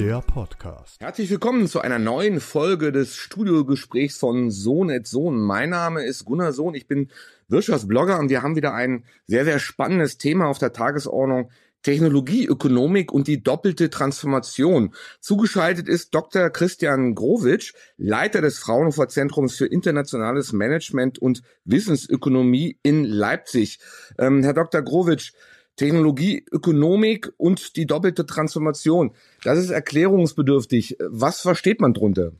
[0.00, 0.98] Der Podcast.
[0.98, 5.38] Herzlich willkommen zu einer neuen Folge des Studiogesprächs von Sohn et Sohn.
[5.38, 7.10] Mein Name ist Gunnar Sohn, ich bin
[7.48, 11.50] Wirtschaftsblogger und wir haben wieder ein sehr, sehr spannendes Thema auf der Tagesordnung.
[11.82, 14.94] Technologie, Ökonomik und die doppelte Transformation.
[15.20, 16.48] Zugeschaltet ist Dr.
[16.48, 23.80] Christian Growitsch, Leiter des Fraunhofer Zentrums für internationales Management und Wissensökonomie in Leipzig.
[24.18, 24.80] Ähm, Herr Dr.
[24.80, 25.32] Growitsch,
[25.80, 29.12] Technologie, Ökonomik und die doppelte Transformation.
[29.44, 30.98] Das ist erklärungsbedürftig.
[31.08, 32.32] Was versteht man drunter?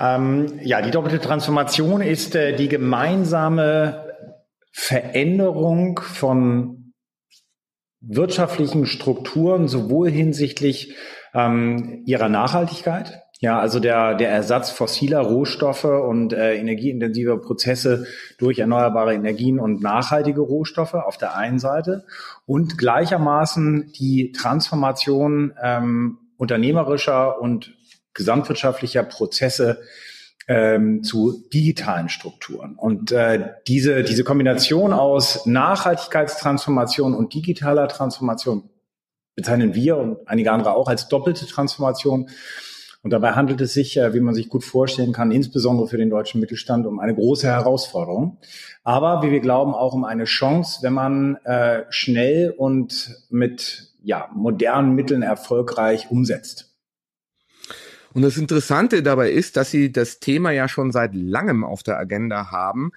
[0.00, 4.14] Ähm, ja, die doppelte Transformation ist äh, die gemeinsame
[4.72, 6.94] Veränderung von
[8.00, 10.94] wirtschaftlichen Strukturen, sowohl hinsichtlich
[11.34, 18.06] ähm, ihrer Nachhaltigkeit, ja, also der, der Ersatz fossiler Rohstoffe und äh, energieintensiver Prozesse
[18.38, 22.06] durch erneuerbare Energien und nachhaltige Rohstoffe auf der einen Seite
[22.46, 27.74] und gleichermaßen die Transformation ähm, unternehmerischer und
[28.14, 29.82] gesamtwirtschaftlicher Prozesse
[30.48, 32.76] ähm, zu digitalen Strukturen.
[32.76, 38.70] Und äh, diese, diese Kombination aus Nachhaltigkeitstransformation und digitaler Transformation
[39.34, 42.30] bezeichnen wir und einige andere auch als doppelte Transformation.
[43.04, 46.08] Und dabei handelt es sich, äh, wie man sich gut vorstellen kann, insbesondere für den
[46.08, 48.38] deutschen Mittelstand um eine große Herausforderung.
[48.82, 54.30] Aber wie wir glauben, auch um eine Chance, wenn man äh, schnell und mit ja,
[54.34, 56.74] modernen Mitteln erfolgreich umsetzt.
[58.14, 61.98] Und das Interessante dabei ist, dass Sie das Thema ja schon seit langem auf der
[61.98, 62.92] Agenda haben.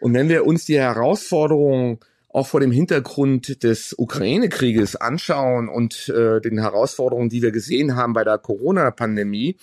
[0.00, 1.98] Und wenn wir uns die Herausforderungen
[2.30, 8.12] auch vor dem Hintergrund des Ukraine-Krieges anschauen und äh, den Herausforderungen, die wir gesehen haben
[8.12, 9.56] bei der Corona-Pandemie,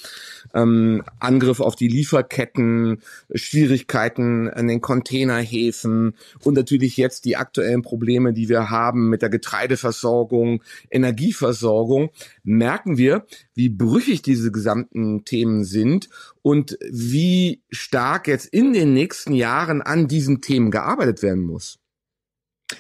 [0.54, 3.02] ähm, Angriff auf die Lieferketten,
[3.34, 9.30] Schwierigkeiten an den Containerhäfen und natürlich jetzt die aktuellen Probleme, die wir haben mit der
[9.30, 12.10] Getreideversorgung, Energieversorgung,
[12.44, 16.10] merken wir, wie brüchig diese gesamten Themen sind
[16.42, 21.80] und wie stark jetzt in den nächsten Jahren an diesen Themen gearbeitet werden muss.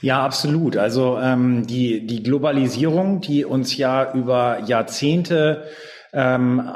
[0.01, 0.78] Ja, absolut.
[0.78, 5.66] Also ähm, die, die Globalisierung, die uns ja über Jahrzehnte
[6.12, 6.72] ähm,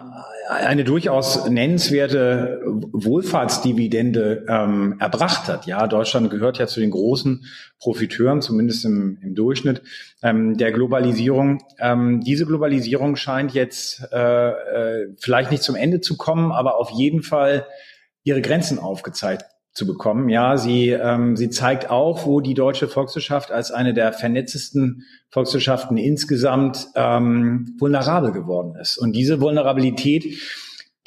[0.49, 5.67] eine durchaus nennenswerte Wohlfahrtsdividende ähm, erbracht hat.
[5.67, 7.45] Ja, Deutschland gehört ja zu den großen
[7.79, 9.81] Profiteuren, zumindest im, im Durchschnitt
[10.23, 11.63] ähm, der Globalisierung.
[11.79, 16.89] Ähm, diese Globalisierung scheint jetzt äh, äh, vielleicht nicht zum Ende zu kommen, aber auf
[16.91, 17.65] jeden Fall
[18.23, 19.45] ihre Grenzen aufgezeigt
[19.79, 20.27] zu bekommen.
[20.27, 25.97] Ja, sie, ähm, sie zeigt auch, wo die deutsche Volkswirtschaft als eine der vernetztesten Volkswirtschaften
[25.97, 28.97] insgesamt ähm, vulnerabel geworden ist.
[28.97, 30.37] Und diese Vulnerabilität,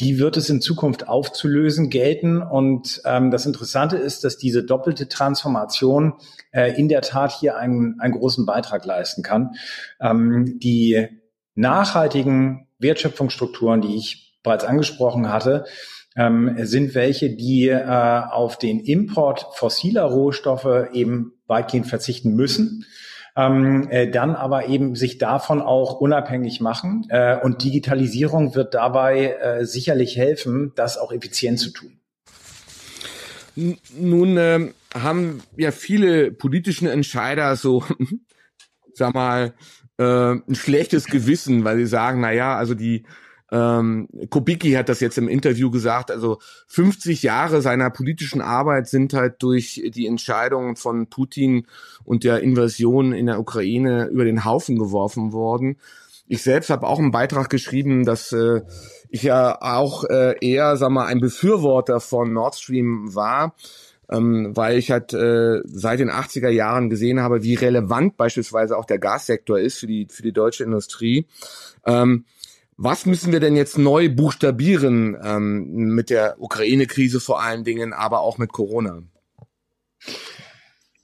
[0.00, 2.40] die wird es in Zukunft aufzulösen gelten.
[2.40, 6.14] Und ähm, das Interessante ist, dass diese doppelte Transformation
[6.50, 9.50] äh, in der Tat hier einen, einen großen Beitrag leisten kann.
[10.00, 11.08] Ähm, die
[11.54, 15.66] nachhaltigen Wertschöpfungsstrukturen, die ich bereits angesprochen hatte,
[16.16, 22.84] ähm, sind welche, die äh, auf den Import fossiler Rohstoffe eben weitgehend verzichten müssen.
[23.34, 27.06] Ähm, äh, dann aber eben sich davon auch unabhängig machen.
[27.08, 31.98] Äh, und Digitalisierung wird dabei äh, sicherlich helfen, das auch effizient zu tun.
[33.54, 37.84] Nun äh, haben ja viele politischen Entscheider so,
[38.92, 39.54] sag mal,
[39.98, 43.04] äh, ein schlechtes Gewissen, weil sie sagen, na ja, also die
[43.52, 49.12] ähm, Kubicki hat das jetzt im Interview gesagt, also 50 Jahre seiner politischen Arbeit sind
[49.12, 51.66] halt durch die Entscheidungen von Putin
[52.04, 55.76] und der Invasion in der Ukraine über den Haufen geworfen worden.
[56.26, 58.62] Ich selbst habe auch einen Beitrag geschrieben, dass äh,
[59.10, 63.54] ich ja auch äh, eher, sag mal, ein Befürworter von Nord Stream war,
[64.08, 68.86] ähm, weil ich halt äh, seit den 80er Jahren gesehen habe, wie relevant beispielsweise auch
[68.86, 71.26] der Gassektor ist für die für die deutsche Industrie.
[71.84, 72.24] Ähm,
[72.82, 78.20] was müssen wir denn jetzt neu buchstabieren ähm, mit der Ukraine-Krise vor allen Dingen, aber
[78.20, 79.02] auch mit Corona?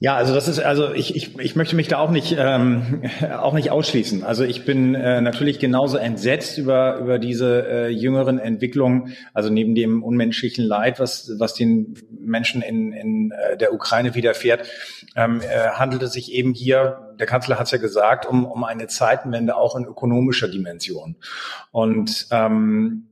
[0.01, 3.03] Ja, also das ist, also ich, ich, ich möchte mich da auch nicht, ähm,
[3.37, 4.23] auch nicht ausschließen.
[4.23, 9.73] Also ich bin äh, natürlich genauso entsetzt über, über diese äh, jüngeren Entwicklungen, also neben
[9.73, 14.67] dem unmenschlichen Leid, was, was den Menschen in, in äh, der Ukraine widerfährt,
[15.15, 18.63] ähm, äh, handelt es sich eben hier, der Kanzler hat es ja gesagt, um, um
[18.63, 21.17] eine Zeitenwende auch in ökonomischer Dimension.
[21.71, 23.09] Und ähm,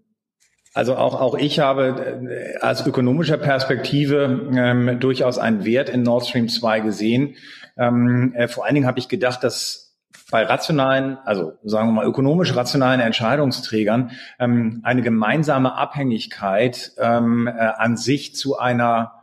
[0.74, 6.28] also auch, auch ich habe äh, als ökonomischer Perspektive ähm, durchaus einen Wert in Nord
[6.28, 7.36] Stream 2 gesehen.
[7.78, 9.88] Ähm, äh, vor allen Dingen habe ich gedacht, dass
[10.30, 17.52] bei rationalen, also sagen wir mal ökonomisch rationalen Entscheidungsträgern ähm, eine gemeinsame Abhängigkeit ähm, äh,
[17.52, 19.17] an sich zu einer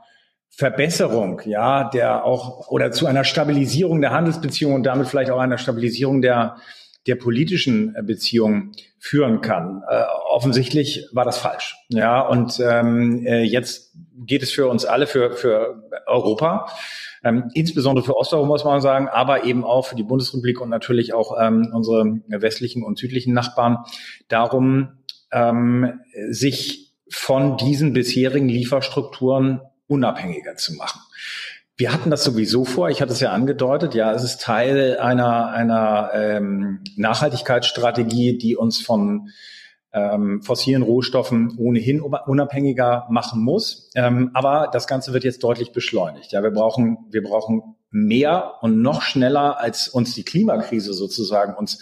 [0.57, 5.59] Verbesserung, ja, der auch oder zu einer Stabilisierung der Handelsbeziehungen und damit vielleicht auch einer
[5.59, 6.57] Stabilisierung der
[7.07, 9.83] der politischen Beziehungen führen kann.
[9.89, 11.77] Äh, offensichtlich war das falsch.
[11.89, 16.67] Ja, und ähm, äh, jetzt geht es für uns alle, für, für Europa,
[17.23, 21.13] ähm, insbesondere für Osteuropa muss man sagen, aber eben auch für die Bundesrepublik und natürlich
[21.13, 23.79] auch ähm, unsere westlichen und südlichen Nachbarn
[24.29, 24.99] darum,
[25.33, 26.01] ähm,
[26.31, 31.01] sich von diesen bisherigen Lieferstrukturen unabhängiger zu machen.
[31.77, 35.49] Wir hatten das sowieso vor, ich hatte es ja angedeutet, ja, es ist Teil einer,
[35.49, 39.31] einer ähm, Nachhaltigkeitsstrategie, die uns von
[39.93, 43.91] ähm, fossilen Rohstoffen ohnehin unabhängiger machen muss.
[43.95, 46.33] Ähm, aber das Ganze wird jetzt deutlich beschleunigt.
[46.33, 51.81] Ja, wir brauchen, wir brauchen mehr und noch schneller, als uns die Klimakrise sozusagen uns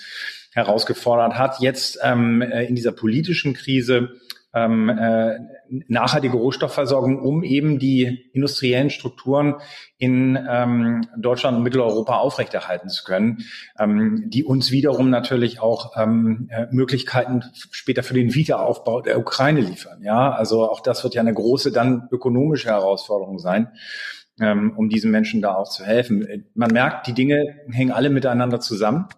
[0.52, 4.10] herausgefordert hat, jetzt ähm, äh, in dieser politischen Krise
[4.54, 5.38] ähm, äh,
[5.88, 9.56] nachhaltige Rohstoffversorgung, um eben die industriellen Strukturen
[9.98, 13.44] in ähm, Deutschland und Mitteleuropa aufrechterhalten zu können,
[13.78, 19.60] ähm, die uns wiederum natürlich auch ähm, äh, Möglichkeiten später für den Wiederaufbau der Ukraine
[19.60, 20.02] liefern.
[20.02, 23.68] Ja, also auch das wird ja eine große dann ökonomische Herausforderung sein
[24.40, 26.46] ähm, um diesen Menschen da auch zu helfen.
[26.54, 29.08] Man merkt, die Dinge hängen alle miteinander zusammen.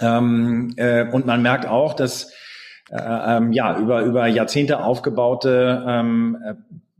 [0.00, 2.32] Ähm, äh, und man merkt auch, dass
[2.90, 6.54] ähm, ja, über, über Jahrzehnte aufgebaute ähm, äh,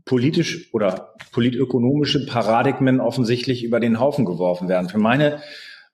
[0.05, 4.88] politisch oder politökonomische Paradigmen offensichtlich über den Haufen geworfen werden.
[4.88, 5.40] Für meine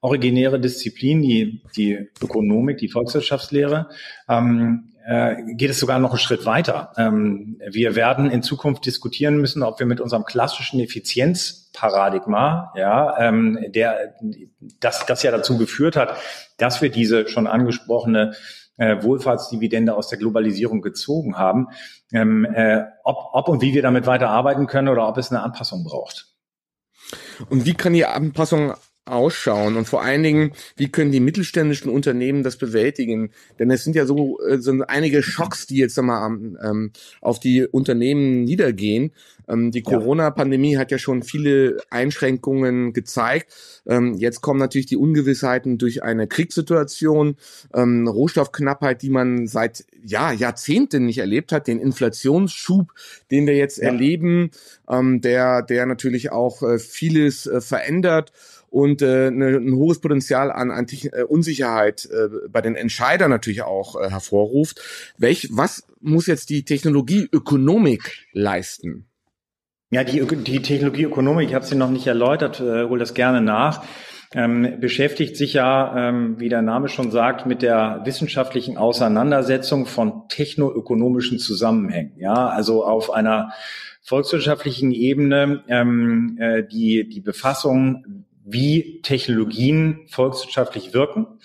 [0.01, 3.89] originäre Disziplin, die, die Ökonomik, die Volkswirtschaftslehre,
[4.29, 6.93] ähm, äh, geht es sogar noch einen Schritt weiter.
[6.97, 13.59] Ähm, wir werden in Zukunft diskutieren müssen, ob wir mit unserem klassischen Effizienzparadigma, ja, ähm,
[13.69, 14.15] der
[14.81, 16.17] das, das ja dazu geführt hat,
[16.57, 18.35] dass wir diese schon angesprochene
[18.77, 21.69] äh, Wohlfahrtsdividende aus der Globalisierung gezogen haben,
[22.13, 24.31] ähm, äh, ob, ob und wie wir damit weiter
[24.67, 26.35] können oder ob es eine Anpassung braucht.
[27.49, 28.75] Und wie kann die Anpassung
[29.07, 33.33] ausschauen und vor allen Dingen, wie können die mittelständischen Unternehmen das bewältigen?
[33.59, 36.31] Denn es sind ja so, äh, so einige Schocks, die jetzt einmal
[36.63, 39.13] ähm, auf die Unternehmen niedergehen.
[39.49, 43.55] Ähm, die Corona-Pandemie hat ja schon viele Einschränkungen gezeigt.
[43.87, 47.37] Ähm, jetzt kommen natürlich die Ungewissheiten durch eine Kriegssituation,
[47.75, 52.93] ähm, Rohstoffknappheit, die man seit ja, Jahrzehnten nicht erlebt hat, den Inflationsschub,
[53.31, 53.85] den wir jetzt ja.
[53.85, 54.51] erleben,
[54.89, 58.33] ähm, der, der natürlich auch äh, vieles äh, verändert
[58.75, 63.63] und äh, ne, ein hohes Potenzial an, an äh, Unsicherheit äh, bei den Entscheidern natürlich
[63.63, 64.81] auch äh, hervorruft.
[65.17, 69.07] Welch, was muss jetzt die Technologieökonomik leisten?
[69.95, 73.85] Ja, die, die Technologieökonomik, ich habe sie noch nicht erläutert, äh, hol das gerne nach.
[74.33, 80.27] Ähm, beschäftigt sich ja, ähm, wie der Name schon sagt, mit der wissenschaftlichen Auseinandersetzung von
[80.29, 82.11] technoökonomischen Zusammenhängen.
[82.17, 83.53] Ja, also auf einer
[84.03, 91.39] volkswirtschaftlichen Ebene ähm, äh, die die Befassung wie Technologien volkswirtschaftlich wirken.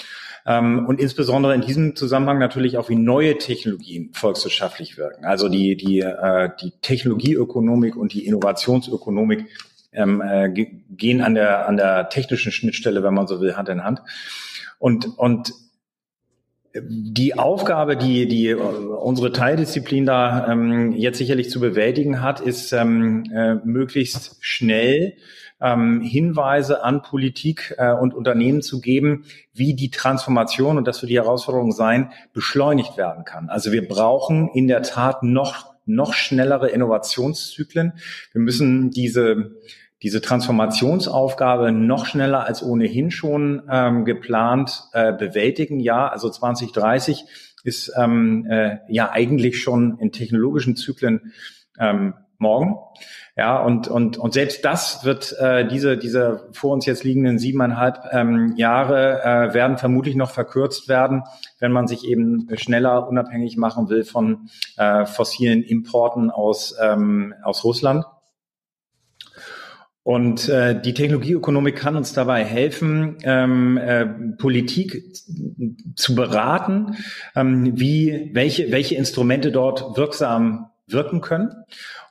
[0.49, 5.23] Ähm, und insbesondere in diesem Zusammenhang natürlich auch, wie neue Technologien volkswirtschaftlich wirken.
[5.23, 9.45] Also die, die, äh, die Technologieökonomik und die Innovationsökonomik
[9.93, 13.83] ähm, äh, gehen an der, an der technischen Schnittstelle, wenn man so will, Hand in
[13.83, 14.01] Hand.
[14.79, 15.53] Und, und
[16.75, 23.23] die Aufgabe, die, die unsere Teildisziplin da ähm, jetzt sicherlich zu bewältigen hat, ist ähm,
[23.33, 25.13] äh, möglichst schnell
[25.61, 31.11] ähm, Hinweise an Politik äh, und Unternehmen zu geben, wie die Transformation, und das wird
[31.11, 33.49] die Herausforderung sein, beschleunigt werden kann.
[33.49, 37.93] Also wir brauchen in der Tat noch, noch schnellere Innovationszyklen.
[38.31, 39.55] Wir müssen diese
[40.01, 45.79] diese Transformationsaufgabe noch schneller als ohnehin schon ähm, geplant äh, bewältigen.
[45.79, 47.25] Ja, also 2030
[47.63, 51.33] ist ähm, äh, ja eigentlich schon in technologischen Zyklen
[51.77, 52.77] ähm, morgen.
[53.37, 57.99] Ja, und, und, und selbst das wird äh, diese, diese vor uns jetzt liegenden siebeneinhalb
[58.11, 61.23] ähm, Jahre äh, werden vermutlich noch verkürzt werden,
[61.59, 67.63] wenn man sich eben schneller unabhängig machen will von äh, fossilen Importen aus, ähm, aus
[67.63, 68.05] Russland.
[70.03, 74.05] Und äh, die Technologieökonomik kann uns dabei helfen, ähm, äh,
[74.37, 75.03] Politik
[75.95, 76.95] zu beraten,
[77.35, 81.53] ähm, wie welche welche Instrumente dort wirksam wirken können.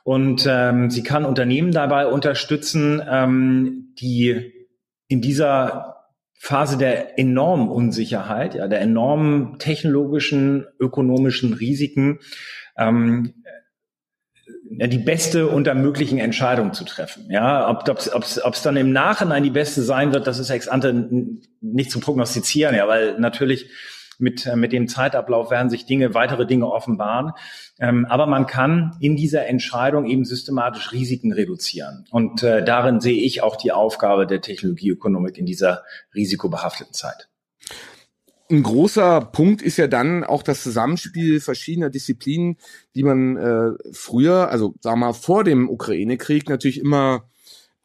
[0.03, 4.53] Und ähm, sie kann Unternehmen dabei unterstützen, ähm, die
[5.07, 5.95] in dieser
[6.41, 12.19] Phase der enormen Unsicherheit, ja, der enormen technologischen, ökonomischen Risiken,
[12.77, 13.33] ähm,
[14.71, 17.29] die beste unter möglichen Entscheidungen zu treffen.
[17.29, 20.67] Ja, ob es ob's, ob's dann im Nachhinein die beste sein wird, das ist ex
[20.67, 20.93] ante
[21.59, 23.69] nicht zu prognostizieren, ja, weil natürlich
[24.19, 27.31] mit, äh, mit dem Zeitablauf werden sich Dinge, weitere Dinge offenbaren.
[27.79, 32.05] Ähm, aber man kann in dieser Entscheidung eben systematisch Risiken reduzieren.
[32.11, 35.83] Und äh, darin sehe ich auch die Aufgabe der Technologieökonomik in dieser
[36.13, 37.29] risikobehafteten Zeit.
[38.51, 42.57] ein großer Punkt ist ja dann auch das Zusammenspiel verschiedener Disziplinen,
[42.95, 47.29] die man äh, früher, also sagen wir mal vor dem Ukraine-Krieg natürlich immer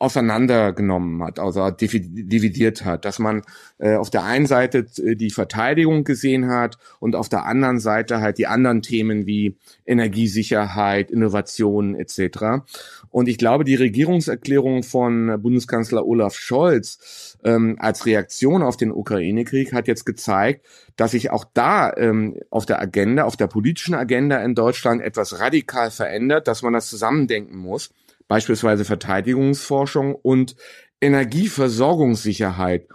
[0.05, 3.43] auseinandergenommen hat, also dividiert hat, dass man
[3.79, 8.21] äh, auf der einen Seite äh, die Verteidigung gesehen hat und auf der anderen Seite
[8.21, 9.57] halt die anderen Themen wie
[9.87, 12.65] Energiesicherheit, Innovation etc.
[13.11, 19.73] Und ich glaube, die Regierungserklärung von Bundeskanzler Olaf Scholz ähm, als Reaktion auf den Ukraine-Krieg
[19.73, 24.37] hat jetzt gezeigt, dass sich auch da ähm, auf der Agenda, auf der politischen Agenda
[24.45, 27.91] in Deutschland etwas radikal verändert, dass man das zusammendenken muss
[28.29, 30.57] beispielsweise Verteidigungsforschung und
[31.01, 32.89] Energieversorgungssicherheit.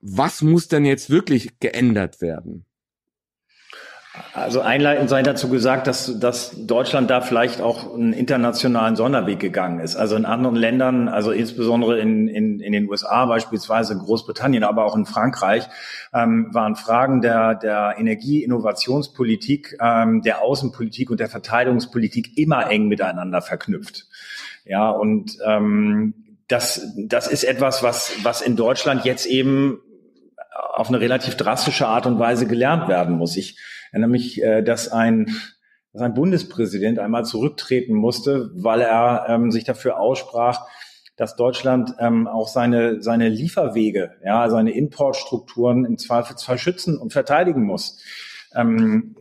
[0.00, 2.64] Was muss denn jetzt wirklich geändert werden?
[4.32, 9.80] Also einleitend sei dazu gesagt, dass, dass Deutschland da vielleicht auch einen internationalen Sonderweg gegangen
[9.80, 9.96] ist.
[9.96, 14.96] Also in anderen Ländern, also insbesondere in, in, in den USA beispielsweise, Großbritannien, aber auch
[14.96, 15.68] in Frankreich,
[16.12, 23.42] ähm, waren Fragen der, der Energieinnovationspolitik, ähm, der Außenpolitik und der Verteidigungspolitik immer eng miteinander
[23.42, 24.06] verknüpft.
[24.68, 26.14] Ja, und ähm,
[26.46, 29.80] das, das ist etwas, was, was in Deutschland jetzt eben
[30.74, 33.36] auf eine relativ drastische Art und Weise gelernt werden muss.
[33.36, 33.58] Ich
[33.92, 35.34] erinnere mich, äh, dass ein,
[35.92, 40.66] dass ein Bundespräsident einmal zurücktreten musste, weil er ähm, sich dafür aussprach,
[41.16, 47.64] dass Deutschland ähm, auch seine, seine Lieferwege, ja, seine Importstrukturen im Zweifelsfall schützen und verteidigen
[47.64, 48.00] muss.
[48.54, 49.16] Ähm,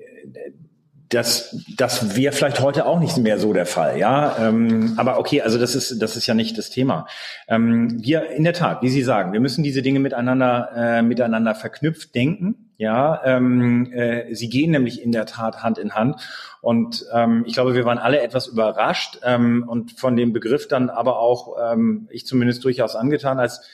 [1.09, 4.37] das, das wäre vielleicht heute auch nicht mehr so der Fall, ja.
[4.39, 7.07] Ähm, aber okay, also das ist, das ist ja nicht das Thema.
[7.47, 11.55] Ähm, wir, in der Tat, wie Sie sagen, wir müssen diese Dinge miteinander, äh, miteinander
[11.55, 13.21] verknüpft denken, ja.
[13.25, 16.21] Ähm, äh, sie gehen nämlich in der Tat Hand in Hand.
[16.61, 20.89] Und ähm, ich glaube, wir waren alle etwas überrascht ähm, und von dem Begriff dann
[20.89, 23.67] aber auch, ähm, ich zumindest durchaus angetan, als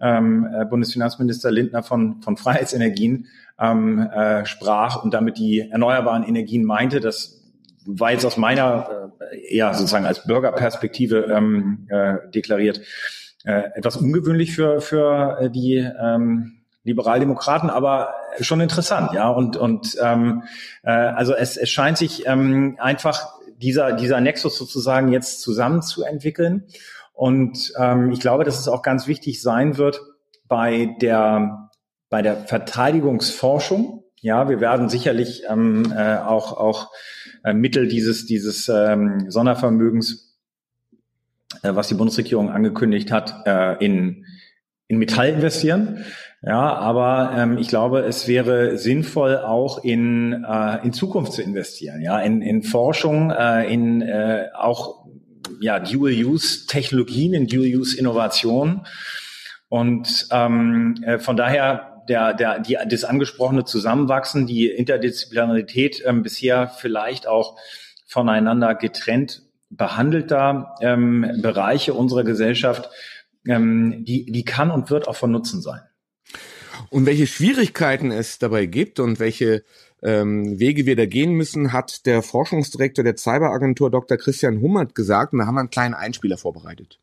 [0.00, 3.26] ähm, äh, Bundesfinanzminister Lindner von, von Freiheitsenergien
[3.58, 7.00] ähm, äh, sprach und damit die erneuerbaren Energien meinte.
[7.00, 7.42] Das
[7.84, 12.80] war jetzt aus meiner, äh, ja sozusagen als Bürgerperspektive ähm, äh, deklariert,
[13.44, 19.28] äh, etwas ungewöhnlich für, für äh, die ähm, Liberaldemokraten, aber schon interessant, ja.
[19.28, 20.44] Und, und ähm,
[20.82, 23.28] äh, also es, es scheint sich ähm, einfach
[23.60, 26.64] dieser, dieser Nexus sozusagen jetzt zusammenzuentwickeln.
[27.20, 30.00] Und ähm, ich glaube, dass es auch ganz wichtig sein wird
[30.48, 31.68] bei der
[32.08, 34.04] bei der Verteidigungsforschung.
[34.22, 36.90] Ja, wir werden sicherlich ähm, äh, auch, auch
[37.44, 40.34] äh, Mittel dieses, dieses ähm, Sondervermögens,
[41.62, 44.24] äh, was die Bundesregierung angekündigt hat, äh, in,
[44.88, 46.06] in Metall investieren.
[46.40, 52.00] Ja, aber ähm, ich glaube, es wäre sinnvoll, auch in, äh, in Zukunft zu investieren,
[52.00, 54.99] ja, in, in Forschung, äh, in äh, auch
[55.60, 58.86] ja, Dual-Use-Technologien, in Dual-Use-Innovationen.
[59.68, 66.68] Und ähm, äh, von daher der, der, die, das angesprochene Zusammenwachsen, die Interdisziplinarität ähm, bisher
[66.68, 67.56] vielleicht auch
[68.06, 72.90] voneinander getrennt behandelter ähm, Bereiche unserer Gesellschaft,
[73.46, 75.80] ähm, die, die kann und wird auch von Nutzen sein.
[76.88, 79.62] Und welche Schwierigkeiten es dabei gibt und welche
[80.02, 84.16] ähm, Wege wir da gehen müssen, hat der Forschungsdirektor der Cyberagentur Dr.
[84.16, 85.32] Christian Hummert gesagt.
[85.32, 86.98] Und da haben wir einen kleinen Einspieler vorbereitet.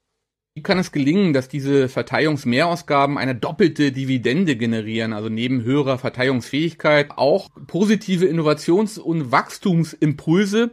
[0.55, 7.11] Wie kann es gelingen, dass diese Verteidigungsmehrausgaben eine doppelte Dividende generieren, also neben höherer Verteidigungsfähigkeit
[7.15, 10.71] auch positive Innovations- und Wachstumsimpulse?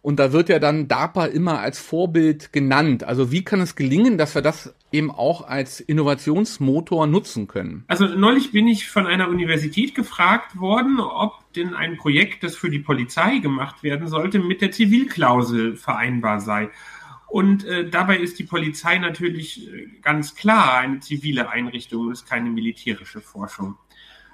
[0.00, 3.04] Und da wird ja dann DARPA immer als Vorbild genannt.
[3.04, 7.84] Also wie kann es gelingen, dass wir das eben auch als Innovationsmotor nutzen können?
[7.88, 12.70] Also neulich bin ich von einer Universität gefragt worden, ob denn ein Projekt, das für
[12.70, 16.70] die Polizei gemacht werden sollte, mit der Zivilklausel vereinbar sei.
[17.28, 22.48] Und äh, dabei ist die Polizei natürlich äh, ganz klar eine zivile Einrichtung, ist keine
[22.48, 23.76] militärische Forschung.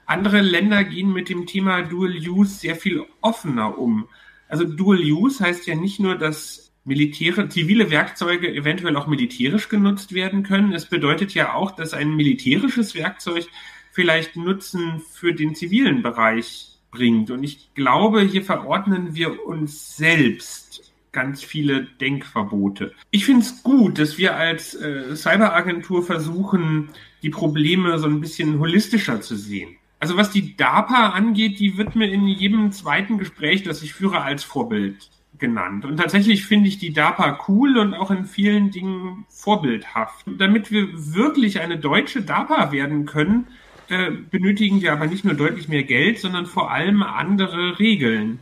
[0.06, 4.08] Andere Länder gehen mit dem Thema Dual Use sehr viel offener um.
[4.48, 10.12] Also Dual Use heißt ja nicht nur, dass militäre, zivile Werkzeuge eventuell auch militärisch genutzt
[10.12, 10.72] werden können.
[10.72, 13.46] Es bedeutet ja auch, dass ein militärisches Werkzeug
[13.92, 17.30] vielleicht Nutzen für den zivilen Bereich bringt.
[17.30, 22.92] Und ich glaube, hier verordnen wir uns selbst ganz viele Denkverbote.
[23.10, 26.90] Ich finde es gut, dass wir als äh, Cyberagentur versuchen,
[27.22, 29.76] die Probleme so ein bisschen holistischer zu sehen.
[30.00, 34.20] Also was die DARPA angeht, die wird mir in jedem zweiten Gespräch, das ich führe,
[34.22, 35.84] als Vorbild genannt.
[35.84, 40.24] Und tatsächlich finde ich die DARPA cool und auch in vielen Dingen vorbildhaft.
[40.38, 43.48] Damit wir wirklich eine deutsche DARPA werden können,
[43.88, 48.38] äh, benötigen wir aber nicht nur deutlich mehr Geld, sondern vor allem andere Regeln.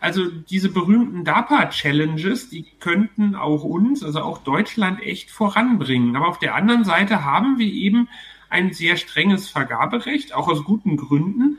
[0.00, 6.16] Also diese berühmten DARPA-Challenges, die könnten auch uns, also auch Deutschland, echt voranbringen.
[6.16, 8.08] Aber auf der anderen Seite haben wir eben
[8.48, 11.58] ein sehr strenges Vergaberecht, auch aus guten Gründen.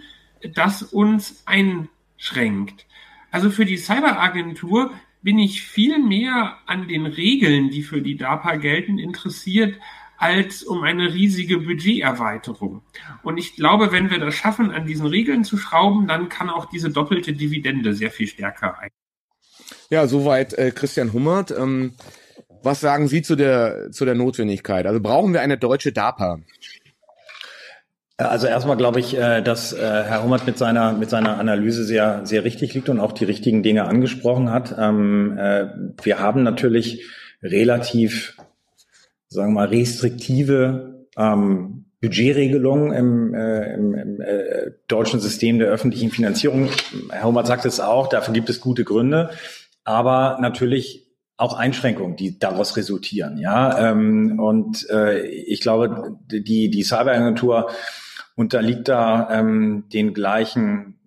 [0.56, 2.88] das uns einschränkt.
[3.32, 8.58] Also für die Cyberagentur bin ich viel mehr an den Regeln, die für die DARPA
[8.58, 9.76] gelten, interessiert,
[10.18, 12.84] als um eine riesige Budgeterweiterung.
[13.24, 16.66] Und ich glaube, wenn wir das schaffen, an diesen Regeln zu schrauben, dann kann auch
[16.66, 18.90] diese doppelte Dividende sehr viel stärker ein.
[19.90, 21.52] Ja, soweit äh, Christian Hummert.
[21.52, 21.94] Ähm,
[22.64, 24.86] was sagen Sie zu der, zu der Notwendigkeit?
[24.86, 26.40] Also brauchen wir eine deutsche DARPA?
[28.30, 32.26] Also erstmal glaube ich, äh, dass äh, Herr Hummert mit seiner mit seiner Analyse sehr
[32.26, 34.76] sehr richtig liegt und auch die richtigen Dinge angesprochen hat.
[34.78, 35.68] Ähm, äh,
[36.04, 37.06] wir haben natürlich
[37.44, 38.38] relativ,
[39.28, 46.10] sagen wir mal, restriktive ähm, Budgetregelungen im, äh, im, im äh, deutschen System der öffentlichen
[46.10, 46.70] Finanzierung.
[47.12, 49.30] Herr Hummert sagt es auch, dafür gibt es gute Gründe,
[49.84, 53.38] aber natürlich auch Einschränkungen, die daraus resultieren.
[53.38, 57.70] Ja, ähm, und äh, ich glaube, die die Cyberagentur
[58.36, 61.00] unterliegt da ähm, den gleichen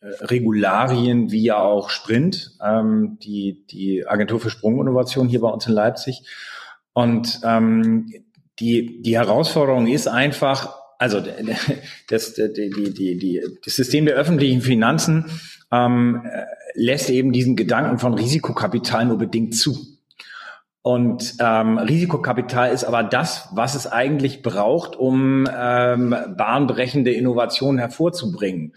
[0.00, 5.66] äh, Regularien wie ja auch Sprint, ähm, die, die Agentur für Sprunginnovation hier bei uns
[5.66, 6.22] in Leipzig.
[6.92, 8.12] Und ähm,
[8.58, 11.20] die, die Herausforderung ist einfach, also
[12.08, 15.26] das, die, die, die, die, das System der öffentlichen Finanzen
[15.72, 16.22] ähm,
[16.74, 19.91] lässt eben diesen Gedanken von Risikokapital nur bedingt zu.
[20.82, 28.74] Und ähm, Risikokapital ist aber das, was es eigentlich braucht, um ähm, bahnbrechende Innovationen hervorzubringen.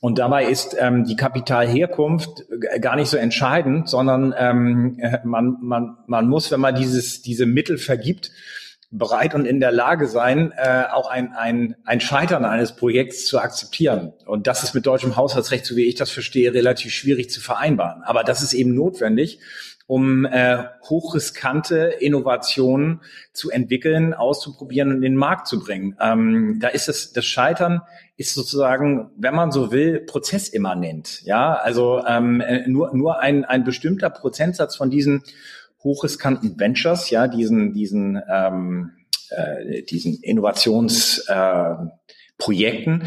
[0.00, 2.44] Und dabei ist ähm, die Kapitalherkunft
[2.80, 7.76] gar nicht so entscheidend, sondern ähm, man, man, man muss, wenn man dieses, diese Mittel
[7.78, 8.32] vergibt,
[8.90, 13.38] bereit und in der Lage sein, äh, auch ein, ein, ein Scheitern eines Projekts zu
[13.38, 14.12] akzeptieren.
[14.26, 18.02] Und das ist mit deutschem Haushaltsrecht, so wie ich das verstehe, relativ schwierig zu vereinbaren.
[18.02, 19.38] Aber das ist eben notwendig,
[19.92, 23.02] um äh, hochriskante Innovationen
[23.34, 25.98] zu entwickeln, auszuprobieren und in den Markt zu bringen.
[26.00, 27.82] Ähm, da ist es, das Scheitern
[28.16, 31.20] ist sozusagen, wenn man so will, prozessimmanent.
[31.24, 35.24] Ja, also ähm, äh, nur, nur ein, ein bestimmter Prozentsatz von diesen
[35.84, 38.92] hochriskanten Ventures, ja, diesen, diesen, ähm,
[39.28, 43.02] äh, diesen Innovationsprojekten,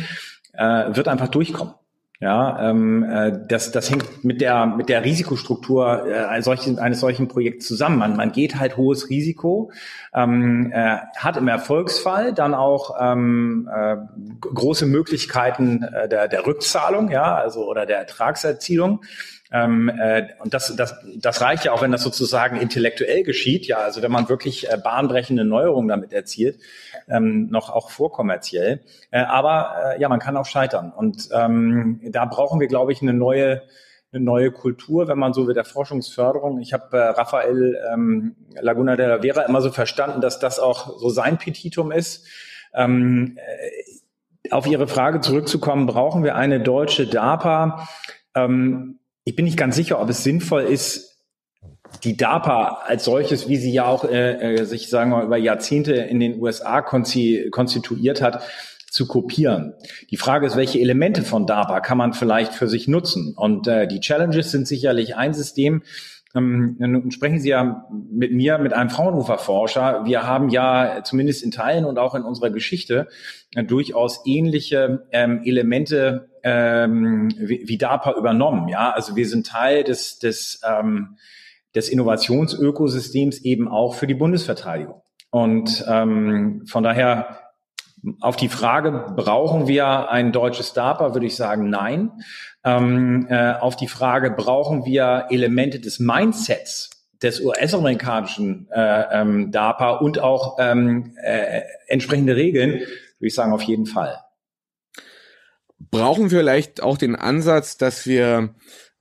[0.53, 1.73] äh, äh, wird einfach durchkommen.
[2.21, 7.01] Ja, ähm, äh, das, das hängt mit der, mit der Risikostruktur äh, eines, solchen, eines
[7.01, 7.97] solchen Projekts zusammen.
[7.97, 9.71] Man, man geht halt hohes Risiko,
[10.13, 13.97] ähm, äh, hat im Erfolgsfall dann auch ähm, äh,
[14.39, 19.01] große Möglichkeiten äh, der, der Rückzahlung, ja, also oder der Ertragserzielung.
[19.51, 23.77] Ähm, äh, und das, das, das reicht ja auch, wenn das sozusagen intellektuell geschieht, ja,
[23.77, 26.59] also wenn man wirklich äh, bahnbrechende Neuerungen damit erzielt,
[27.07, 28.81] ähm, noch auch vorkommerziell.
[29.11, 30.91] Äh, aber äh, ja, man kann auch scheitern.
[30.95, 33.61] Und ähm, da brauchen wir, glaube ich, eine neue
[34.15, 36.59] eine neue Kultur, wenn man so will, der Forschungsförderung.
[36.59, 40.97] Ich habe äh, Raphael ähm, Laguna de la Vera immer so verstanden, dass das auch
[40.97, 42.25] so sein Petitum ist.
[42.73, 47.87] Ähm, äh, auf Ihre Frage zurückzukommen, brauchen wir eine deutsche DARPA?
[48.35, 51.14] Ähm, ich bin nicht ganz sicher, ob es sinnvoll ist,
[52.05, 55.93] die DARPA als solches, wie sie ja auch äh, äh, sich sagen wir über Jahrzehnte
[55.93, 58.43] in den USA konstituiert hat,
[58.89, 59.73] zu kopieren.
[60.09, 63.33] Die Frage ist, welche Elemente von DARPA kann man vielleicht für sich nutzen?
[63.35, 65.81] Und äh, die Challenges sind sicherlich ein System.
[66.33, 70.05] Ähm, sprechen Sie ja mit mir, mit einem Fraunhofer-Forscher.
[70.05, 73.07] Wir haben ja zumindest in Teilen und auch in unserer Geschichte
[73.55, 78.67] äh, durchaus ähnliche ähm, Elemente ähm, wie, wie DARPA übernommen.
[78.69, 81.17] Ja, also wir sind Teil des, des, ähm,
[81.75, 85.01] des Innovationsökosystems eben auch für die Bundesverteidigung.
[85.29, 87.39] Und ähm, von daher
[88.21, 92.11] auf die Frage, brauchen wir ein deutsches DARPA, würde ich sagen, nein.
[92.63, 96.89] Ähm, äh, auf die Frage, brauchen wir Elemente des Mindsets
[97.21, 102.87] des US-amerikanischen äh, ähm, DARPA und auch ähm, äh, entsprechende Regeln, würde
[103.19, 104.19] ich sagen, auf jeden Fall
[105.95, 108.53] brauchen wir vielleicht auch den Ansatz, dass wir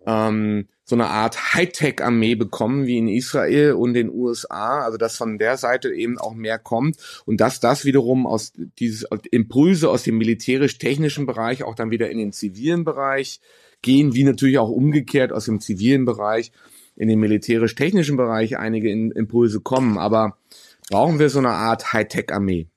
[0.06, 5.38] ähm, so eine Art Hightech-Armee bekommen wie in Israel und den USA, also dass von
[5.38, 10.18] der Seite eben auch mehr kommt und dass das wiederum aus dieses Impulse aus dem
[10.18, 13.40] militärisch-technischen Bereich auch dann wieder in den zivilen Bereich
[13.80, 16.52] gehen, wie natürlich auch umgekehrt aus dem zivilen Bereich
[16.96, 19.98] in den militärisch-technischen Bereich einige Impulse kommen.
[19.98, 20.36] Aber
[20.90, 22.68] brauchen wir so eine Art Hightech-Armee?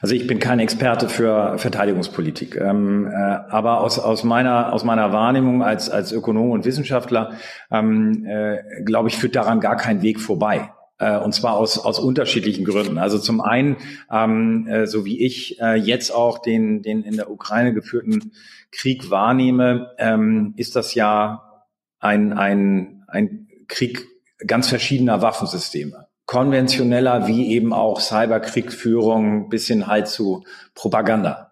[0.00, 5.12] Also ich bin kein Experte für Verteidigungspolitik, ähm, äh, aber aus, aus, meiner, aus meiner
[5.12, 7.32] Wahrnehmung als, als Ökonom und Wissenschaftler
[7.70, 10.70] ähm, äh, glaube ich, führt daran gar kein Weg vorbei.
[10.98, 12.98] Äh, und zwar aus, aus unterschiedlichen Gründen.
[12.98, 13.76] Also zum einen,
[14.10, 18.32] ähm, äh, so wie ich äh, jetzt auch den, den in der Ukraine geführten
[18.70, 21.64] Krieg wahrnehme, ähm, ist das ja
[21.98, 24.06] ein, ein, ein Krieg
[24.46, 30.44] ganz verschiedener Waffensysteme konventioneller wie eben auch Cyberkriegführung bis hin halt zu
[30.76, 31.50] Propaganda.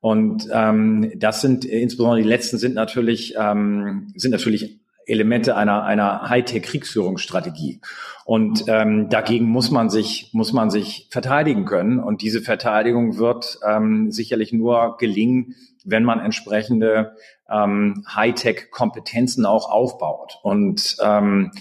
[0.00, 6.28] Und ähm, das sind insbesondere die letzten sind natürlich ähm, sind natürlich Elemente einer einer
[6.28, 7.80] Hightech-Kriegsführungsstrategie.
[8.26, 11.98] Und ähm, dagegen muss man sich muss man sich verteidigen können.
[11.98, 15.54] Und diese Verteidigung wird ähm, sicherlich nur gelingen,
[15.86, 17.16] wenn man entsprechende
[17.50, 20.40] ähm, Hightech-Kompetenzen auch aufbaut.
[20.42, 21.52] Und ähm,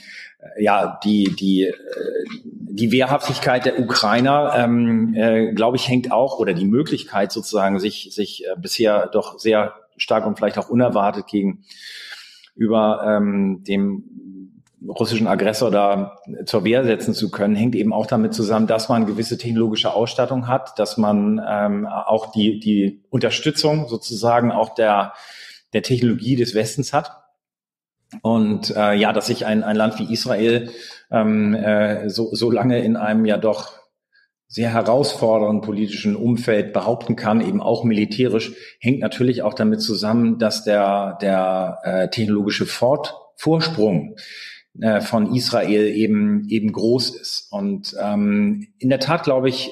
[0.57, 1.73] ja, die, die, äh,
[2.43, 8.09] die Wehrhaftigkeit der Ukrainer, ähm, äh, glaube ich, hängt auch, oder die Möglichkeit sozusagen, sich,
[8.11, 11.63] sich äh, bisher doch sehr stark und vielleicht auch unerwartet gegen
[12.55, 18.33] über ähm, dem russischen Aggressor da zur Wehr setzen zu können, hängt eben auch damit
[18.33, 24.51] zusammen, dass man gewisse technologische Ausstattung hat, dass man ähm, auch die, die Unterstützung sozusagen
[24.51, 25.13] auch der,
[25.73, 27.18] der Technologie des Westens hat.
[28.21, 30.71] Und äh, ja, dass sich ein, ein Land wie Israel
[31.11, 33.79] ähm, äh, so, so lange in einem ja doch
[34.47, 40.63] sehr herausfordernden politischen Umfeld behaupten kann, eben auch militärisch, hängt natürlich auch damit zusammen, dass
[40.63, 44.15] der, der äh, technologische Fort Vorsprung
[44.81, 47.47] äh, von Israel eben, eben groß ist.
[47.51, 49.71] Und ähm, in der Tat glaube ich,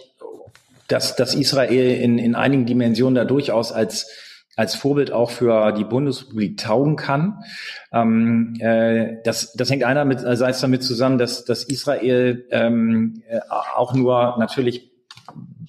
[0.88, 4.10] dass, dass Israel in, in einigen Dimensionen da durchaus als
[4.58, 7.44] als Vorbild auch für die Bundesrepublik taugen kann.
[7.94, 14.38] Ähm, äh, das, das hängt einerseits damit zusammen, dass, dass Israel ähm, äh, auch nur
[14.40, 14.92] natürlich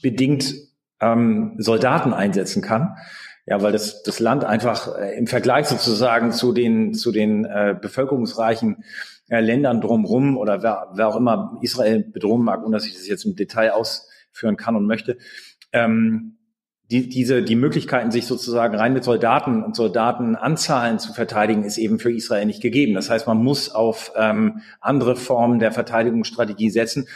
[0.03, 0.55] bedingt
[1.01, 2.97] ähm, Soldaten einsetzen kann.
[3.45, 7.75] Ja, weil das, das Land einfach äh, im Vergleich sozusagen zu den, zu den äh,
[7.81, 8.85] bevölkerungsreichen
[9.29, 13.07] äh, Ländern drumherum oder wer, wer auch immer Israel bedrohen mag, ohne dass ich das
[13.07, 15.19] jetzt im Detail ausführen kann und möchte,
[15.73, 16.38] ähm,
[16.91, 21.99] die, diese, die Möglichkeiten, sich sozusagen rein mit Soldaten und Soldatenanzahlen zu verteidigen, ist eben
[21.99, 22.95] für Israel nicht gegeben.
[22.95, 27.07] Das heißt, man muss auf ähm, andere Formen der Verteidigungsstrategie setzen.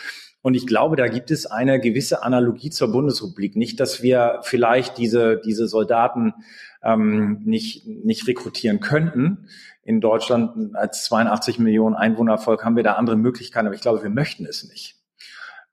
[0.43, 3.57] Und ich glaube, da gibt es eine gewisse Analogie zur Bundesrepublik.
[3.57, 6.35] Nicht, dass wir vielleicht diese, diese Soldaten
[6.83, 9.47] ähm, nicht, nicht rekrutieren könnten.
[9.85, 14.11] In Deutschland als 82 Millionen Einwohnervolk haben wir da andere Möglichkeiten, aber ich glaube, wir
[14.11, 14.97] möchten es nicht.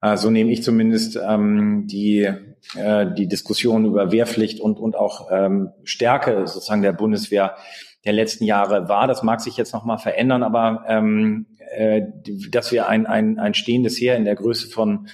[0.01, 2.31] Äh, so nehme ich zumindest ähm, die,
[2.75, 7.55] äh, die Diskussion über Wehrpflicht und, und auch ähm, Stärke sozusagen der Bundeswehr
[8.05, 9.07] der letzten Jahre wahr.
[9.07, 12.01] Das mag sich jetzt nochmal verändern, aber ähm, äh,
[12.49, 15.07] dass wir ein, ein, ein stehendes Heer in der Größe von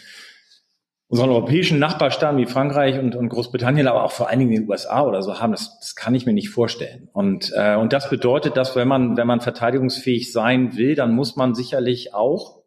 [1.08, 5.04] unseren europäischen Nachbarstaaten wie Frankreich und, und Großbritannien, aber auch vor allen Dingen den USA
[5.04, 7.10] oder so haben, das, das kann ich mir nicht vorstellen.
[7.14, 11.36] Und, äh, und das bedeutet, dass wenn man, wenn man verteidigungsfähig sein will, dann muss
[11.36, 12.64] man sicherlich auch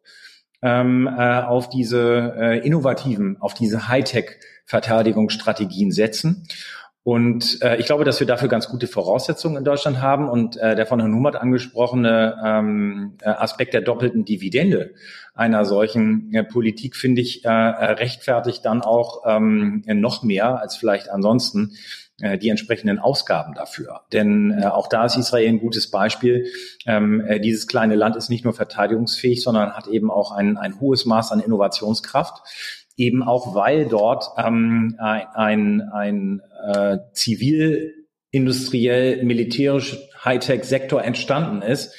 [0.62, 3.88] ähm, äh, auf diese äh, innovativen, auf diese
[4.68, 6.46] Hightech-Verteidigungsstrategien setzen.
[7.04, 10.28] Und äh, ich glaube, dass wir dafür ganz gute Voraussetzungen in Deutschland haben.
[10.28, 14.92] Und äh, der von Herrn Hummert angesprochene ähm, äh, Aspekt der doppelten Dividende
[15.34, 21.08] einer solchen äh, Politik, finde ich, äh, rechtfertigt dann auch ähm, noch mehr als vielleicht
[21.08, 21.76] ansonsten
[22.20, 24.00] äh, die entsprechenden Ausgaben dafür.
[24.12, 26.46] Denn äh, auch da ist Israel ein gutes Beispiel.
[26.84, 30.80] Ähm, äh, dieses kleine Land ist nicht nur verteidigungsfähig, sondern hat eben auch ein, ein
[30.80, 32.42] hohes Maß an Innovationskraft.
[32.98, 36.42] Eben auch, weil dort ähm, ein, ein,
[36.74, 37.94] äh, zivil,
[38.30, 41.94] industriell, militärisch Hightech-Sektor entstanden ist,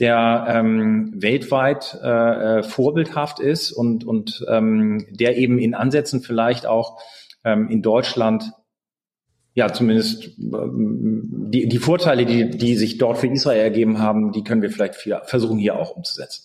[0.00, 7.00] der ähm, weltweit äh, vorbildhaft ist und, und ähm, der eben in Ansätzen vielleicht auch
[7.44, 8.52] ähm, in Deutschland
[9.54, 14.44] ja, zumindest ähm, die, die Vorteile, die, die sich dort für Israel ergeben haben, die
[14.44, 16.44] können wir vielleicht versuchen hier auch umzusetzen.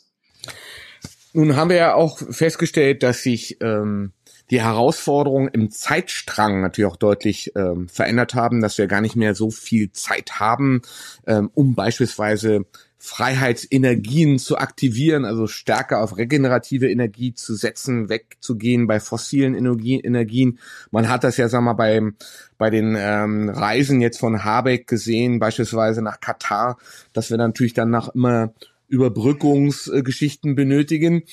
[1.34, 4.14] Nun haben wir ja auch festgestellt, dass sich ähm,
[4.52, 9.34] die Herausforderungen im Zeitstrang natürlich auch deutlich ähm, verändert haben, dass wir gar nicht mehr
[9.34, 10.84] so viel Zeit haben,
[11.26, 12.66] ähm, um beispielsweise
[13.00, 20.60] Freiheitsenergien zu aktivieren, also stärker auf regenerative Energie zu setzen, wegzugehen bei fossilen Energie, Energien.
[20.90, 22.16] Man hat das ja, sag mal, beim,
[22.58, 26.78] bei den ähm, Reisen jetzt von Habeck gesehen, beispielsweise nach Katar,
[27.12, 28.54] dass wir natürlich dann nach immer
[28.94, 31.24] Überbrückungsgeschichten benötigen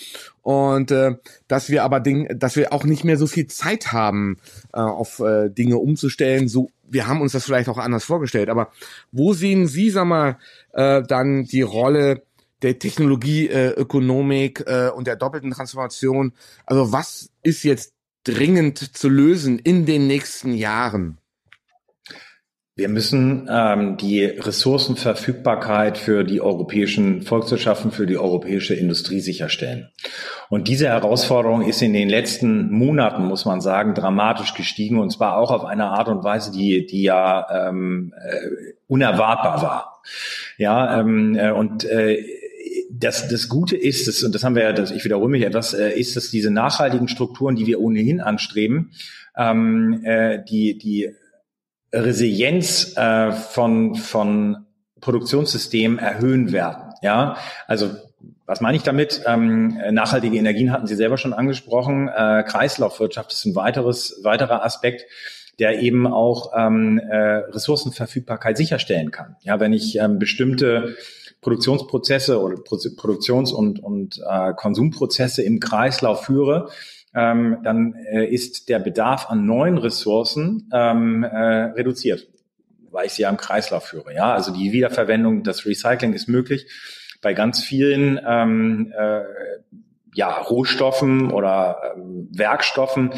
[0.40, 4.38] und äh, dass wir aber Ding, dass wir auch nicht mehr so viel Zeit haben,
[4.72, 6.48] äh, auf äh, Dinge umzustellen.
[6.48, 8.48] So, wir haben uns das vielleicht auch anders vorgestellt.
[8.48, 8.72] Aber
[9.12, 10.38] wo sehen Sie, sag mal,
[10.72, 12.22] äh, dann die Rolle
[12.62, 16.32] der Technologieökonomik äh, äh, und der doppelten Transformation?
[16.64, 17.92] Also was ist jetzt
[18.24, 21.19] dringend zu lösen in den nächsten Jahren?
[22.80, 29.90] Wir müssen ähm, die Ressourcenverfügbarkeit für die europäischen Volkswirtschaften, für die europäische Industrie sicherstellen.
[30.48, 35.36] Und diese Herausforderung ist in den letzten Monaten, muss man sagen, dramatisch gestiegen und zwar
[35.36, 40.02] auch auf eine Art und Weise, die, die ja ähm, äh, unerwartbar war.
[40.56, 42.24] Ja, ähm, äh, und äh,
[42.90, 45.74] das, das Gute ist, das, und das haben wir ja, das, ich wiederhole mich etwas,
[45.74, 48.92] äh, ist, dass diese nachhaltigen Strukturen, die wir ohnehin anstreben,
[49.36, 51.10] ähm, äh, die, die
[51.92, 54.66] Resilienz äh, von, von
[55.00, 56.92] Produktionssystemen erhöhen werden.
[57.02, 57.90] Ja, also
[58.46, 59.22] was meine ich damit?
[59.26, 62.08] Ähm, nachhaltige Energien hatten Sie selber schon angesprochen.
[62.08, 65.06] Äh, Kreislaufwirtschaft ist ein weiteres, weiterer Aspekt,
[65.60, 69.36] der eben auch ähm, äh, Ressourcenverfügbarkeit sicherstellen kann.
[69.42, 70.96] Ja, wenn ich ähm, bestimmte
[71.40, 76.70] Produktionsprozesse oder Produktions- und, und äh, Konsumprozesse im Kreislauf führe,
[77.14, 82.28] ähm, dann äh, ist der Bedarf an neuen Ressourcen ähm, äh, reduziert,
[82.90, 84.14] weil ich sie ja im Kreislauf führe.
[84.14, 86.66] Ja, also die Wiederverwendung, das Recycling ist möglich
[87.22, 89.22] bei ganz vielen ähm, äh,
[90.14, 93.12] ja, Rohstoffen oder ähm, Werkstoffen,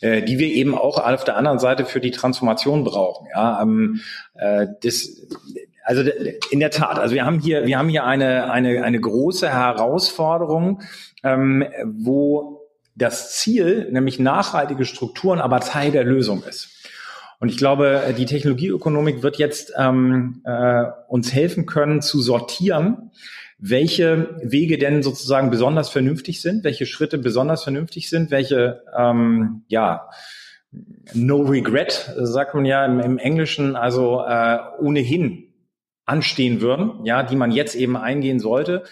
[0.00, 3.28] äh, die wir eben auch auf der anderen Seite für die Transformation brauchen.
[3.34, 4.00] Ja, ähm,
[4.34, 5.08] äh, das,
[5.84, 6.02] also
[6.50, 10.82] in der Tat, also wir haben hier, wir haben hier eine eine eine große Herausforderung,
[11.22, 12.63] ähm, wo
[12.94, 16.70] das Ziel, nämlich nachhaltige Strukturen, aber Teil der Lösung ist.
[17.40, 23.10] Und ich glaube, die Technologieökonomik wird jetzt ähm, äh, uns helfen können zu sortieren,
[23.58, 30.08] welche Wege denn sozusagen besonders vernünftig sind, welche Schritte besonders vernünftig sind, welche ähm, ja
[31.12, 35.54] No Regret sagt man ja im, im Englischen, also äh, ohnehin
[36.04, 38.84] anstehen würden, ja, die man jetzt eben eingehen sollte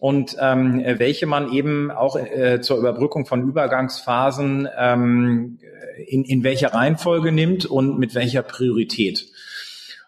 [0.00, 5.58] und ähm, welche man eben auch äh, zur Überbrückung von Übergangsphasen ähm,
[6.06, 9.26] in, in welcher Reihenfolge nimmt und mit welcher Priorität.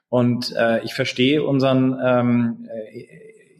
[0.08, 3.04] Und äh, ich verstehe unseren ähm, äh,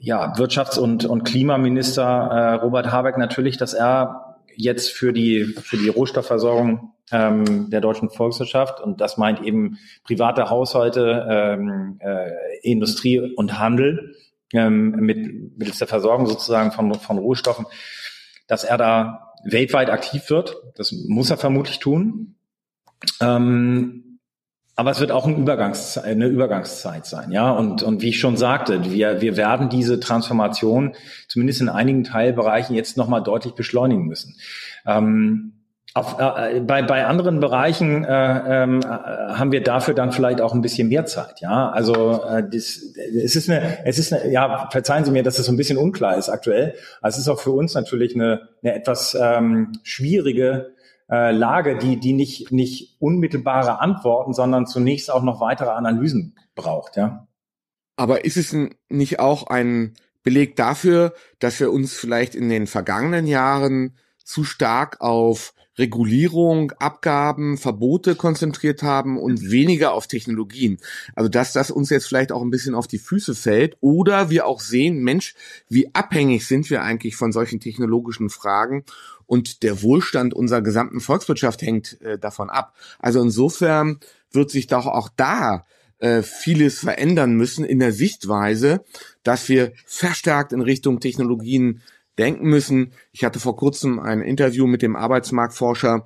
[0.01, 5.77] ja, Wirtschafts- und, und Klimaminister äh, Robert Habeck natürlich, dass er jetzt für die, für
[5.77, 12.31] die Rohstoffversorgung ähm, der deutschen Volkswirtschaft, und das meint eben private Haushalte, ähm, äh,
[12.63, 14.15] Industrie und Handel,
[14.53, 17.67] ähm, mit, mittels der Versorgung sozusagen von, von Rohstoffen,
[18.47, 20.57] dass er da weltweit aktiv wird.
[20.77, 22.37] Das muss er vermutlich tun.
[23.21, 24.19] Ähm,
[24.75, 27.51] aber es wird auch ein Übergangs, eine Übergangszeit sein, ja.
[27.51, 30.95] Und, und wie ich schon sagte, wir, wir werden diese Transformation
[31.29, 34.37] zumindest in einigen Teilbereichen jetzt nochmal deutlich beschleunigen müssen.
[34.87, 35.62] Ähm,
[35.95, 40.63] auf, äh, bei, bei anderen Bereichen äh, äh, haben wir dafür dann vielleicht auch ein
[40.63, 41.41] bisschen mehr Zeit.
[41.41, 45.37] Ja, also äh, das, es ist eine, es ist eine, ja, verzeihen Sie mir, dass
[45.37, 46.75] das so ein bisschen unklar ist aktuell.
[47.03, 50.73] Also es ist auch für uns natürlich eine, eine etwas ähm, schwierige
[51.11, 56.97] äh, Lage, die, die nicht, nicht unmittelbare Antworten, sondern zunächst auch noch weitere Analysen braucht,
[56.97, 57.27] ja.
[57.97, 58.57] Aber ist es
[58.89, 65.01] nicht auch ein Beleg dafür, dass wir uns vielleicht in den vergangenen Jahren zu stark
[65.01, 70.79] auf Regulierung, Abgaben, Verbote konzentriert haben und weniger auf Technologien.
[71.15, 74.47] Also dass das uns jetzt vielleicht auch ein bisschen auf die Füße fällt oder wir
[74.47, 75.35] auch sehen, Mensch,
[75.69, 78.85] wie abhängig sind wir eigentlich von solchen technologischen Fragen
[79.27, 82.75] und der Wohlstand unserer gesamten Volkswirtschaft hängt äh, davon ab.
[82.99, 83.99] Also insofern
[84.31, 85.65] wird sich doch auch da
[85.99, 88.85] äh, vieles verändern müssen in der Sichtweise,
[89.23, 91.81] dass wir verstärkt in Richtung Technologien
[92.19, 92.93] denken müssen.
[93.13, 96.05] Ich hatte vor kurzem ein Interview mit dem Arbeitsmarktforscher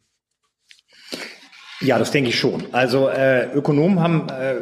[1.83, 2.63] Ja, das denke ich schon.
[2.71, 4.55] Also äh, Ökonomen haben äh,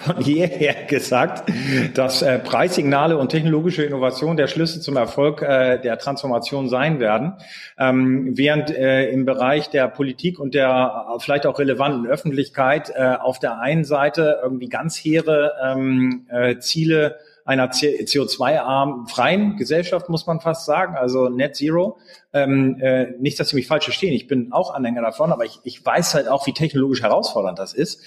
[0.04, 1.50] von jeher gesagt,
[1.94, 7.32] dass äh, Preissignale und technologische Innovation der Schlüssel zum Erfolg äh, der Transformation sein werden,
[7.78, 13.38] ähm, während äh, im Bereich der Politik und der vielleicht auch relevanten Öffentlichkeit äh, auf
[13.38, 17.16] der einen Seite irgendwie ganz hehre ähm, äh, Ziele
[17.50, 21.98] einer CO2-armen, freien Gesellschaft, muss man fast sagen, also Net Zero.
[22.32, 25.58] Ähm, äh, nicht, dass Sie mich falsch verstehen, ich bin auch Anhänger davon, aber ich,
[25.64, 28.04] ich weiß halt auch, wie technologisch herausfordernd das ist.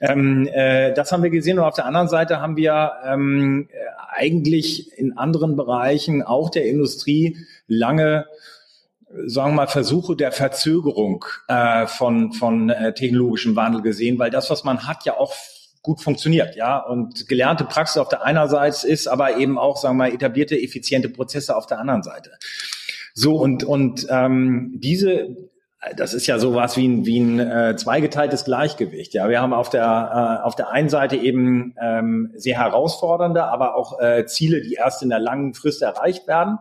[0.00, 3.68] Ähm, äh, das haben wir gesehen und auf der anderen Seite haben wir ähm,
[4.12, 8.26] eigentlich in anderen Bereichen, auch der Industrie, lange
[9.26, 14.50] sagen wir mal, Versuche der Verzögerung äh, von, von äh, technologischem Wandel gesehen, weil das,
[14.50, 15.32] was man hat, ja auch
[15.84, 16.78] gut funktioniert, ja.
[16.78, 20.60] Und gelernte Praxis auf der einen Seite ist, aber eben auch, sagen wir mal, etablierte,
[20.60, 22.32] effiziente Prozesse auf der anderen Seite.
[23.12, 25.36] So, und, und ähm, diese,
[25.96, 29.12] das ist ja sowas wie ein, wie ein äh, zweigeteiltes Gleichgewicht.
[29.12, 33.76] Ja, wir haben auf der äh, auf der einen Seite eben ähm, sehr herausfordernde, aber
[33.76, 36.58] auch äh, Ziele, die erst in der langen Frist erreicht werden.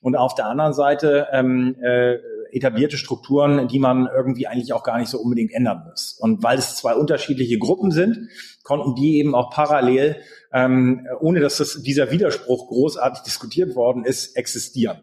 [0.00, 2.16] Und auf der anderen Seite ähm, äh,
[2.52, 6.16] etablierte Strukturen, die man irgendwie eigentlich auch gar nicht so unbedingt ändern muss.
[6.20, 8.28] Und weil es zwei unterschiedliche Gruppen sind,
[8.62, 10.16] konnten die eben auch parallel,
[10.52, 14.98] ähm, ohne dass das, dieser Widerspruch großartig diskutiert worden ist, existieren.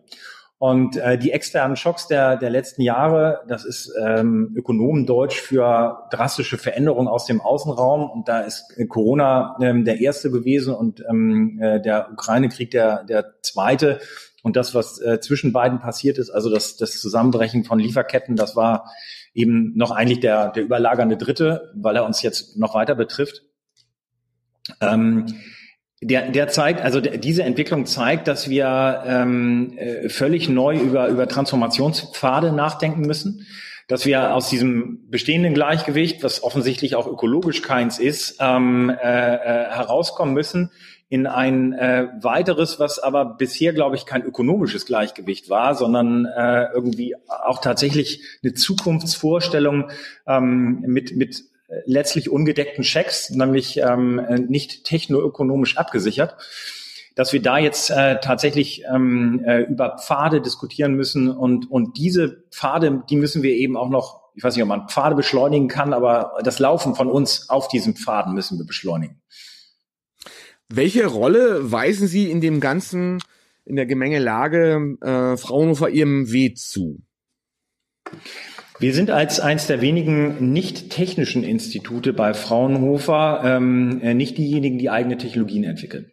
[0.60, 6.58] Und äh, die externen Schocks der, der letzten Jahre, das ist ähm, Ökonomendeutsch für drastische
[6.58, 8.10] Veränderungen aus dem Außenraum.
[8.10, 13.36] Und da ist Corona ähm, der erste gewesen und ähm, äh, der Ukraine-Krieg der, der
[13.42, 14.02] zweite.
[14.44, 18.56] Und das, was äh, zwischen beiden passiert ist, also das, das Zusammenbrechen von Lieferketten, das
[18.56, 18.90] war
[19.34, 23.44] eben noch eigentlich der, der überlagernde Dritte, weil er uns jetzt noch weiter betrifft.
[24.82, 25.26] Ähm,
[26.02, 31.10] der, der zeigt, also der, diese Entwicklung zeigt, dass wir ähm, äh, völlig neu über,
[31.10, 33.46] über Transformationspfade nachdenken müssen,
[33.88, 39.72] dass wir aus diesem bestehenden Gleichgewicht, was offensichtlich auch ökologisch keins ist, ähm, äh, äh,
[39.72, 40.72] herauskommen müssen
[41.10, 46.68] in ein äh, weiteres, was aber bisher, glaube ich, kein ökonomisches Gleichgewicht war, sondern äh,
[46.74, 49.90] irgendwie auch tatsächlich eine Zukunftsvorstellung
[50.28, 51.44] ähm, mit, mit
[51.86, 56.36] letztlich ungedeckten Schecks, nämlich ähm, nicht technoökonomisch abgesichert,
[57.16, 62.44] dass wir da jetzt äh, tatsächlich ähm, äh, über Pfade diskutieren müssen und, und diese
[62.52, 65.94] Pfade, die müssen wir eben auch noch, ich weiß nicht, ob man Pfade beschleunigen kann,
[65.94, 69.22] aber das Laufen von uns auf diesen Pfaden müssen wir beschleunigen.
[70.72, 73.18] Welche Rolle weisen Sie in dem ganzen,
[73.66, 77.02] in der Gemengelage äh, Fraunhofer IMW zu?
[78.80, 84.78] Wir sind als eines der wenigen nicht technischen Institute bei Fraunhofer ähm, äh, nicht diejenigen,
[84.78, 86.12] die eigene Technologien entwickeln.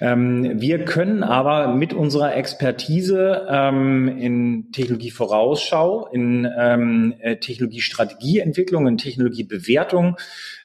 [0.00, 8.98] Ähm, wir können aber mit unserer Expertise ähm, in Technologievorausschau, in ähm, äh, Technologiestrategieentwicklung, in
[8.98, 10.16] Technologiebewertung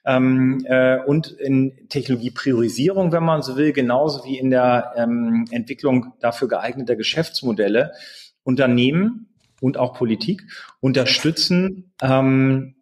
[0.06, 6.14] ähm, äh, und in Technologiepriorisierung, wenn man so will, genauso wie in der ähm, Entwicklung
[6.20, 7.92] dafür geeigneter Geschäftsmodelle
[8.44, 9.28] Unternehmen
[9.60, 10.44] und auch Politik
[10.80, 12.76] unterstützen, ähm,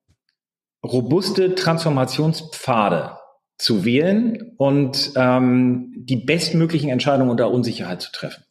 [0.83, 3.17] robuste Transformationspfade
[3.57, 8.43] zu wählen und ähm, die bestmöglichen Entscheidungen unter Unsicherheit zu treffen.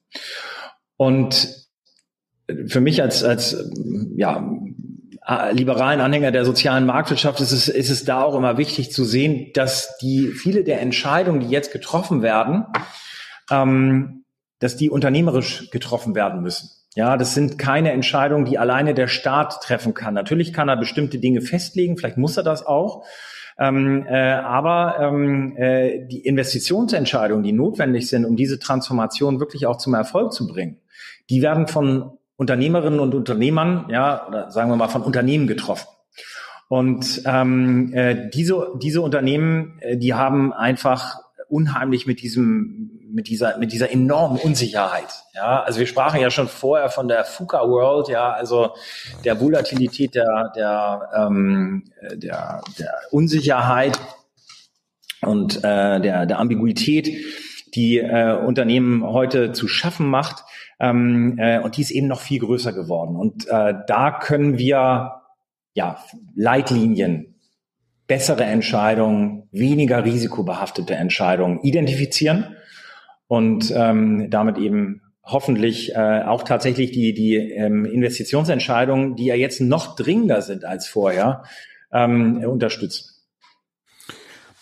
[0.96, 1.64] Und
[2.66, 3.70] für mich als, als
[4.16, 4.48] ja,
[5.52, 9.50] liberalen Anhänger der sozialen Marktwirtschaft ist es, ist es da auch immer wichtig zu sehen,
[9.54, 12.66] dass die viele der Entscheidungen, die jetzt getroffen werden,
[13.50, 14.24] ähm,
[14.58, 16.70] dass die unternehmerisch getroffen werden müssen.
[16.94, 20.14] Ja, das sind keine Entscheidungen, die alleine der Staat treffen kann.
[20.14, 23.04] Natürlich kann er bestimmte Dinge festlegen, vielleicht muss er das auch.
[23.58, 29.78] Ähm, äh, aber ähm, äh, die Investitionsentscheidungen, die notwendig sind, um diese Transformation wirklich auch
[29.78, 30.80] zum Erfolg zu bringen,
[31.30, 35.86] die werden von Unternehmerinnen und Unternehmern, ja, oder sagen wir mal von Unternehmen getroffen.
[36.68, 43.58] Und ähm, äh, diese, diese Unternehmen, äh, die haben einfach unheimlich mit diesem, mit dieser,
[43.58, 45.24] mit dieser enormen Unsicherheit.
[45.34, 48.74] Ja, also wir sprachen ja schon vorher von der FUCA World, ja, also
[49.24, 53.98] der Volatilität, der, der, ähm, der, der Unsicherheit
[55.22, 57.10] und äh, der, der Ambiguität,
[57.74, 60.44] die äh, Unternehmen heute zu schaffen macht.
[60.80, 63.16] Ähm, äh, und die ist eben noch viel größer geworden.
[63.16, 65.22] Und äh, da können wir
[65.72, 67.34] ja Leitlinien
[68.06, 72.56] bessere Entscheidungen, weniger risikobehaftete Entscheidungen identifizieren
[73.34, 79.60] und ähm, damit eben hoffentlich äh, auch tatsächlich die, die ähm, Investitionsentscheidungen, die ja jetzt
[79.60, 81.42] noch dringender sind als vorher,
[81.92, 83.10] ähm, unterstützen.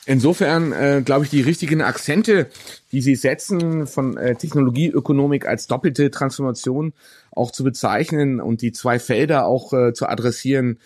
[0.07, 2.49] Insofern äh, glaube ich, die richtigen Akzente,
[2.93, 6.95] die Sie setzen, von äh, Technologieökonomik als doppelte Transformation
[7.31, 10.79] auch zu bezeichnen und die zwei Felder auch äh, zu adressieren,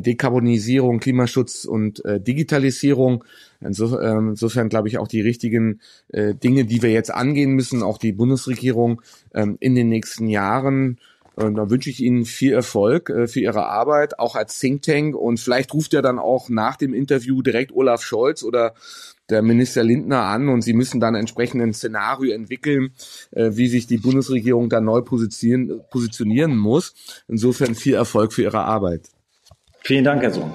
[0.00, 3.24] Dekarbonisierung, Klimaschutz und äh, Digitalisierung.
[3.60, 7.82] Inso, äh, insofern glaube ich auch die richtigen äh, Dinge, die wir jetzt angehen müssen,
[7.82, 9.02] auch die Bundesregierung
[9.32, 10.98] äh, in den nächsten Jahren.
[11.34, 15.16] Und da wünsche ich Ihnen viel Erfolg äh, für Ihre Arbeit, auch als Think Tank.
[15.16, 18.74] Und vielleicht ruft ja dann auch nach dem Interview direkt Olaf Scholz oder
[19.30, 22.90] der Minister Lindner an und Sie müssen dann entsprechend ein Szenario entwickeln,
[23.30, 26.94] äh, wie sich die Bundesregierung dann neu positionieren, positionieren muss.
[27.28, 29.08] Insofern viel Erfolg für Ihre Arbeit.
[29.84, 30.52] Vielen Dank, Herr Sohn.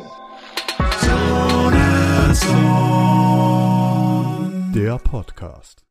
[4.74, 5.84] Der Podcast.